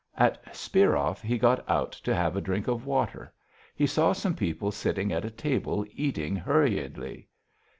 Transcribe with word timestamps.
At 0.17 0.43
Spirov 0.55 1.21
he 1.21 1.37
got 1.37 1.63
out 1.69 1.91
to 1.91 2.15
have 2.15 2.35
a 2.35 2.41
drink 2.41 2.67
of 2.67 2.87
water. 2.87 3.31
He 3.75 3.85
saw 3.85 4.13
some 4.13 4.33
people 4.35 4.71
sitting 4.71 5.13
at 5.13 5.25
a 5.25 5.29
table 5.29 5.85
eating 5.91 6.35
hurriedly. 6.35 7.29